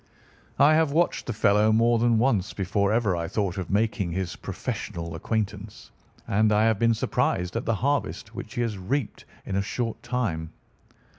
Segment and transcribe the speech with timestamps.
[0.57, 4.35] I have watched the fellow more than once before ever I thought of making his
[4.35, 5.91] professional acquaintance,
[6.27, 10.01] and I have been surprised at the harvest which he has reaped in a short
[10.01, 10.53] time.